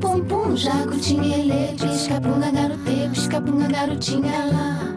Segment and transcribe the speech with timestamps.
[0.00, 4.96] Pum pum, jacutinha, ele, pisca-punga, garote, pisca-punga, garotinha lá.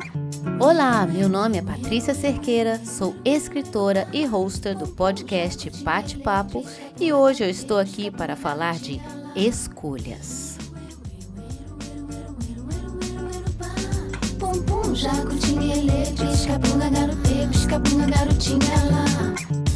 [0.58, 6.66] Olá, meu nome é Patrícia Cerqueira, sou escritora e hoster do podcast Bate Papo
[6.98, 9.02] e hoje eu estou aqui para falar de
[9.36, 10.58] escolhas.
[14.40, 19.69] Pum pum, jacutinha, ele, pisca-punga, garote, pisca-punga, garotinha lá.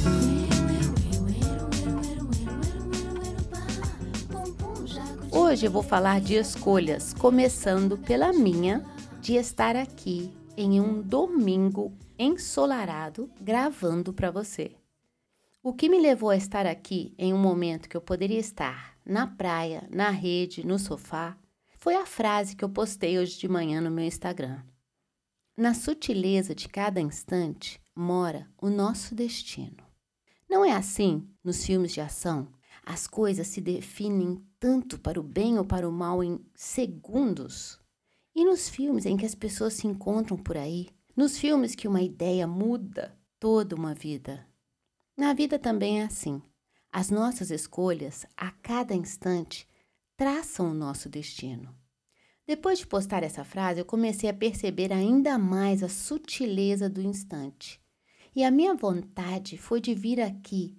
[5.53, 8.83] Hoje eu vou falar de escolhas, começando pela minha
[9.21, 14.75] de estar aqui em um domingo ensolarado gravando para você.
[15.61, 19.27] O que me levou a estar aqui em um momento que eu poderia estar na
[19.27, 21.37] praia, na rede, no sofá,
[21.77, 24.59] foi a frase que eu postei hoje de manhã no meu Instagram.
[25.55, 29.85] Na sutileza de cada instante mora o nosso destino.
[30.49, 32.47] Não é assim nos filmes de ação?
[32.85, 37.79] As coisas se definem tanto para o bem ou para o mal em segundos.
[38.35, 42.01] E nos filmes em que as pessoas se encontram por aí, nos filmes que uma
[42.01, 44.45] ideia muda toda uma vida.
[45.15, 46.41] Na vida também é assim.
[46.91, 49.67] As nossas escolhas, a cada instante,
[50.17, 51.73] traçam o nosso destino.
[52.45, 57.79] Depois de postar essa frase, eu comecei a perceber ainda mais a sutileza do instante.
[58.35, 60.75] E a minha vontade foi de vir aqui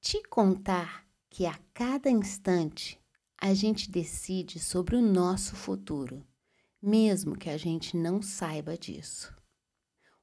[0.00, 3.00] te contar que a cada instante
[3.40, 6.26] a gente decide sobre o nosso futuro,
[6.82, 9.32] mesmo que a gente não saiba disso.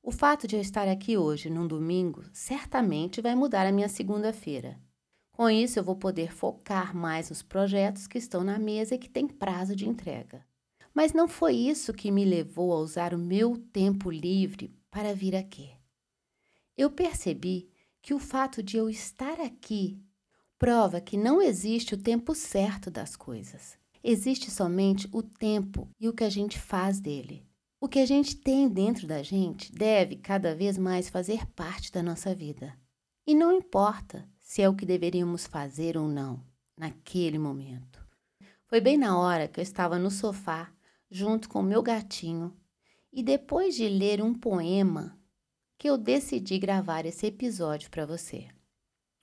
[0.03, 4.79] O fato de eu estar aqui hoje, num domingo, certamente vai mudar a minha segunda-feira.
[5.31, 9.09] Com isso, eu vou poder focar mais nos projetos que estão na mesa e que
[9.09, 10.45] têm prazo de entrega.
[10.93, 15.35] Mas não foi isso que me levou a usar o meu tempo livre para vir
[15.35, 15.71] aqui.
[16.77, 17.69] Eu percebi
[18.01, 19.99] que o fato de eu estar aqui
[20.57, 23.77] prova que não existe o tempo certo das coisas.
[24.03, 27.45] Existe somente o tempo e o que a gente faz dele.
[27.79, 32.01] O que a gente tem dentro da gente deve cada vez mais fazer parte da
[32.01, 32.73] nossa vida.
[33.27, 36.43] E não importa se é o que deveríamos fazer ou não,
[36.77, 38.03] naquele momento.
[38.67, 40.71] Foi bem na hora que eu estava no sofá,
[41.09, 42.55] junto com meu gatinho,
[43.11, 45.17] e depois de ler um poema,
[45.77, 48.47] que eu decidi gravar esse episódio para você.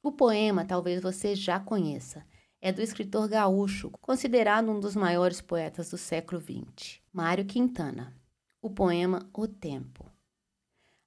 [0.03, 2.27] O poema talvez você já conheça.
[2.61, 8.17] É do escritor gaúcho, considerado um dos maiores poetas do século XX, Mário Quintana.
[8.61, 10.11] O poema O Tempo.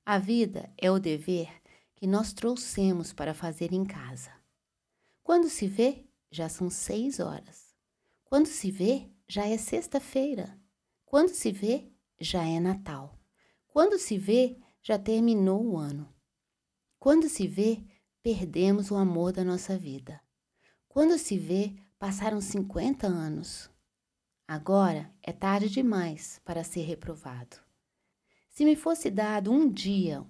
[0.05, 1.49] A vida é o dever
[1.95, 4.31] que nós trouxemos para fazer em casa.
[5.23, 7.73] Quando se vê, já são seis horas.
[8.23, 10.57] Quando se vê, já é sexta-feira.
[11.05, 13.17] Quando se vê, já é Natal.
[13.67, 16.13] Quando se vê, já terminou o ano.
[16.99, 17.83] Quando se vê,
[18.25, 20.19] perdemos o amor da nossa vida.
[20.89, 23.69] Quando se vê, passaram 50 anos.
[24.47, 27.57] Agora é tarde demais para ser reprovado.
[28.49, 30.25] Se me fosse dado um dia,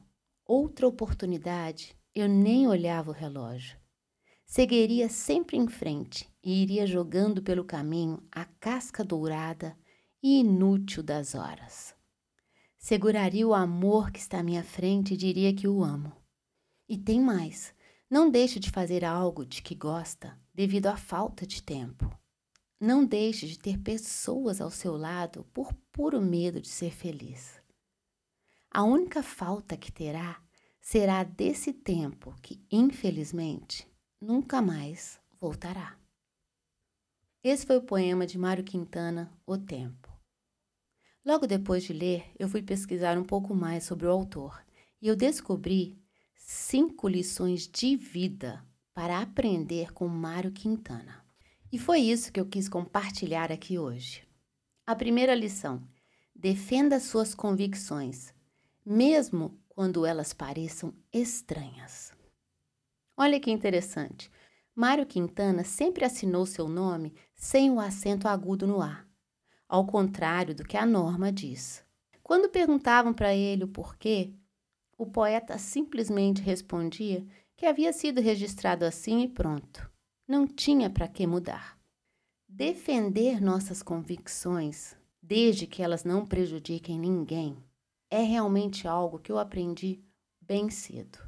[0.46, 3.80] outra oportunidade, eu nem olhava o relógio.
[4.46, 9.74] Seguiria sempre em frente e iria jogando pelo caminho a casca dourada
[10.22, 11.96] e inútil das horas.
[12.78, 16.12] Seguraria o amor que está à minha frente e diria que o amo.
[16.90, 17.74] E tem mais:
[18.16, 22.10] não deixe de fazer algo de que gosta devido à falta de tempo.
[22.80, 27.62] Não deixe de ter pessoas ao seu lado por puro medo de ser feliz.
[28.72, 30.42] A única falta que terá
[30.80, 33.86] será desse tempo que, infelizmente,
[34.22, 36.00] nunca mais voltará.
[37.44, 40.10] Esse foi o poema de Mário Quintana, O Tempo.
[41.26, 44.66] Logo depois de ler, eu fui pesquisar um pouco mais sobre o autor
[45.02, 46.02] e eu descobri
[46.36, 48.64] Cinco lições de vida
[48.94, 51.24] para aprender com Mário Quintana.
[51.72, 54.24] E foi isso que eu quis compartilhar aqui hoje.
[54.86, 55.82] A primeira lição:
[56.34, 58.34] defenda suas convicções,
[58.86, 62.14] mesmo quando elas pareçam estranhas.
[63.18, 64.30] Olha que interessante.
[64.74, 69.06] Mário Quintana sempre assinou seu nome sem o acento agudo no A,
[69.68, 71.84] ao contrário do que a norma diz.
[72.22, 74.34] Quando perguntavam para ele o porquê,
[74.98, 77.26] o poeta simplesmente respondia
[77.56, 79.90] que havia sido registrado assim e pronto.
[80.28, 81.78] Não tinha para que mudar.
[82.48, 87.58] Defender nossas convicções, desde que elas não prejudiquem ninguém,
[88.10, 90.02] é realmente algo que eu aprendi
[90.42, 91.20] bem cedo.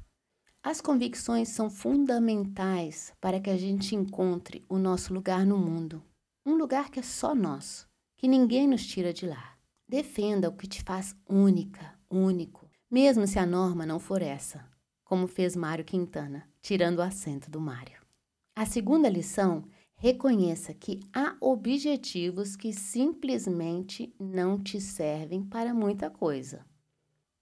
[0.64, 6.04] As convicções são fundamentais para que a gente encontre o nosso lugar no mundo,
[6.46, 7.88] um lugar que é só nosso,
[8.18, 9.58] que ninguém nos tira de lá.
[9.88, 14.66] Defenda o que te faz única, único mesmo se a norma não for essa.
[15.04, 17.98] como fez Mário Quintana, tirando o acento do Mário.
[18.54, 19.63] A segunda lição
[19.95, 26.66] reconheça que há objetivos que simplesmente não te servem para muita coisa.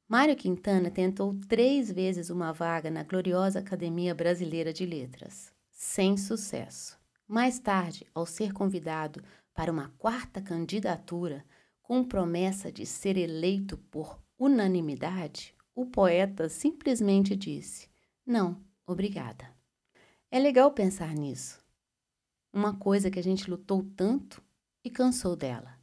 [0.07, 6.97] Mário Quintana tentou três vezes uma vaga na gloriosa Academia Brasileira de Letras, sem sucesso.
[7.27, 9.23] Mais tarde, ao ser convidado
[9.55, 11.43] para uma quarta candidatura,
[11.81, 17.89] com promessa de ser eleito por unanimidade, o poeta simplesmente disse:
[18.25, 19.53] Não, obrigada.
[20.31, 21.65] É legal pensar nisso
[22.55, 24.41] uma coisa que a gente lutou tanto
[24.81, 25.77] e cansou dela.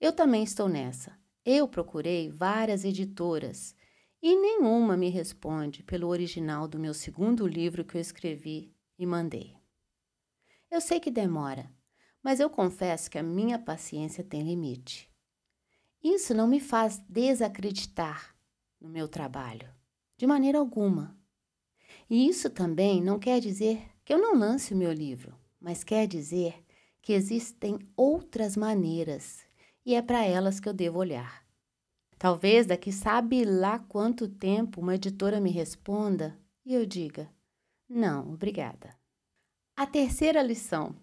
[0.00, 1.16] Eu também estou nessa.
[1.44, 3.72] Eu procurei várias editoras
[4.20, 9.56] e nenhuma me responde pelo original do meu segundo livro que eu escrevi e mandei.
[10.68, 11.72] Eu sei que demora,
[12.20, 15.08] mas eu confesso que a minha paciência tem limite.
[16.14, 18.36] Isso não me faz desacreditar
[18.80, 19.68] no meu trabalho,
[20.16, 21.16] de maneira alguma.
[22.08, 26.06] E isso também não quer dizer que eu não lance o meu livro mas quer
[26.06, 26.64] dizer
[27.02, 29.44] que existem outras maneiras
[29.84, 31.44] e é para elas que eu devo olhar.
[32.18, 37.28] Talvez daqui sabe lá quanto tempo uma editora me responda e eu diga:
[37.88, 38.96] não, obrigada.
[39.76, 40.94] A terceira lição: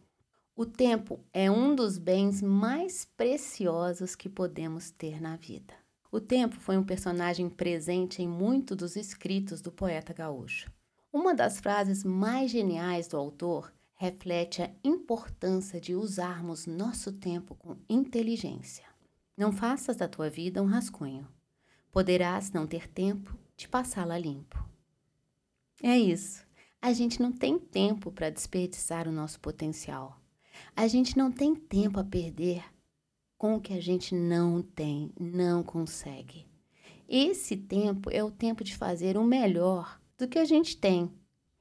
[0.56, 5.74] o tempo é um dos bens mais preciosos que podemos ter na vida.
[6.12, 10.72] O tempo foi um personagem presente em muitos dos escritos do poeta gaúcho.
[11.12, 17.76] Uma das frases mais geniais do autor reflete a importância de usarmos nosso tempo com
[17.90, 18.86] inteligência.
[19.36, 21.28] Não faças da tua vida um rascunho.
[21.92, 24.64] Poderás não ter tempo de passá-la limpo.
[25.82, 26.46] É isso.
[26.80, 30.23] A gente não tem tempo para desperdiçar o nosso potencial.
[30.76, 32.64] A gente não tem tempo a perder
[33.38, 36.48] com o que a gente não tem, não consegue.
[37.08, 41.12] Esse tempo é o tempo de fazer o melhor do que a gente tem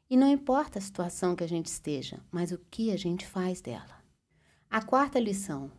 [0.08, 3.60] e não importa a situação que a gente esteja, mas o que a gente faz
[3.60, 4.02] dela.
[4.70, 5.70] A quarta lição: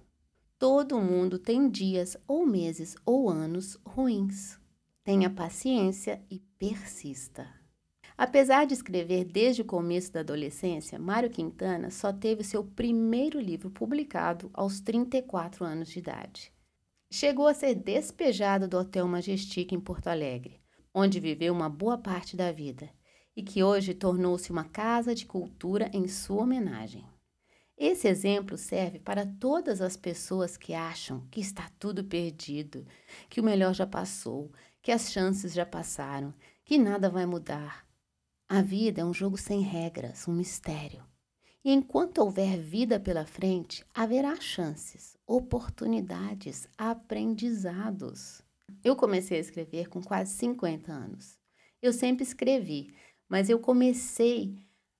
[0.57, 4.59] todo mundo tem dias ou meses ou anos ruins.
[5.03, 7.62] Tenha paciência e persista.
[8.17, 13.71] Apesar de escrever desde o começo da adolescência, Mário Quintana só teve seu primeiro livro
[13.71, 16.53] publicado aos 34 anos de idade.
[17.11, 20.61] Chegou a ser despejado do Hotel Majestic em Porto Alegre,
[20.93, 22.89] onde viveu uma boa parte da vida
[23.35, 27.03] e que hoje tornou-se uma casa de cultura em sua homenagem.
[27.75, 32.85] Esse exemplo serve para todas as pessoas que acham que está tudo perdido,
[33.27, 34.51] que o melhor já passou,
[34.81, 36.33] que as chances já passaram,
[36.63, 37.83] que nada vai mudar.
[38.55, 41.03] A vida é um jogo sem regras, um mistério.
[41.65, 48.43] E enquanto houver vida pela frente, haverá chances, oportunidades, aprendizados.
[48.83, 51.39] Eu comecei a escrever com quase 50 anos.
[51.81, 52.93] Eu sempre escrevi,
[53.27, 54.55] mas eu comecei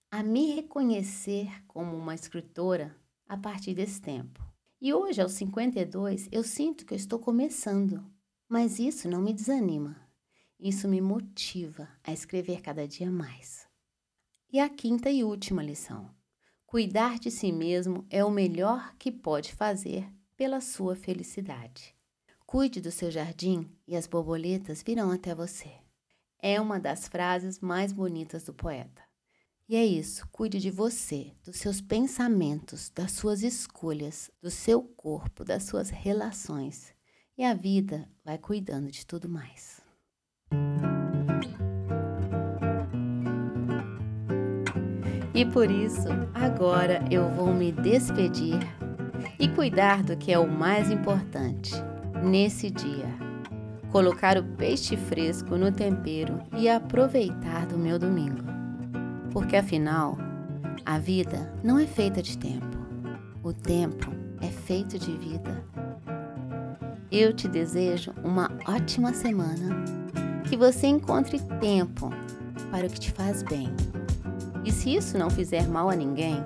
[0.10, 2.98] a me reconhecer como uma escritora
[3.30, 4.44] a partir desse tempo.
[4.82, 8.04] E hoje, aos 52, eu sinto que eu estou começando,
[8.50, 10.04] mas isso não me desanima.
[10.64, 13.68] Isso me motiva a escrever cada dia mais.
[14.52, 16.10] E a quinta e última lição:
[16.66, 21.94] cuidar de si mesmo é o melhor que pode fazer pela sua felicidade.
[22.46, 25.84] Cuide do seu jardim e as borboletas virão até você
[26.44, 29.02] é uma das frases mais bonitas do poeta.
[29.70, 35.46] E é isso, cuide de você, dos seus pensamentos, das suas escolhas, do seu corpo,
[35.46, 36.94] das suas relações.
[37.38, 39.83] E a vida vai cuidando de tudo mais.
[45.34, 48.60] E por isso, agora eu vou me despedir
[49.40, 51.74] e cuidar do que é o mais importante
[52.24, 53.24] nesse dia
[53.94, 58.44] colocar o peixe fresco no tempero e aproveitar do meu domingo.
[59.32, 60.18] Porque afinal,
[60.84, 62.76] a vida não é feita de tempo,
[63.44, 65.64] o tempo é feito de vida.
[67.12, 69.86] Eu te desejo uma ótima semana,
[70.44, 72.10] que você encontre tempo
[72.70, 73.74] para o que te faz bem.
[74.66, 76.44] E se isso não fizer mal a ninguém,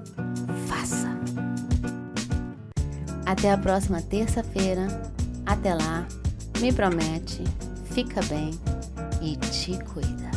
[0.67, 1.07] faça!
[3.25, 4.87] Até a próxima terça-feira.
[5.45, 6.07] Até lá!
[6.59, 7.43] Me promete,
[7.91, 8.51] fica bem
[9.21, 10.31] e te cuida.